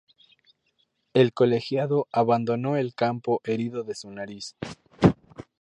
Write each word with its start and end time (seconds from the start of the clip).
El 1.13 1.31
colegiado 1.31 2.07
abandonó 2.11 2.75
el 2.75 2.95
campo 2.95 3.39
herido 3.43 3.83
de 3.83 3.93
su 3.93 4.09
nariz. 4.09 4.55